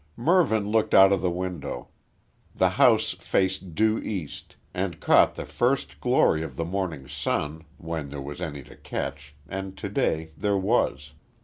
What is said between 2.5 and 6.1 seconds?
the house faced due east and caught the first